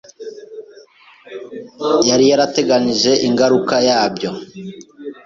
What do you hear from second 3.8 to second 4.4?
yabyo.